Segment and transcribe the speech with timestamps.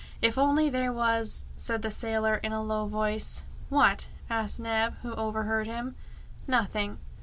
[0.19, 3.43] "If only there was" said the sailor in a low voice.
[3.69, 5.95] "What?" asked Neb, who overheard him.
[6.47, 6.97] "Nothing!"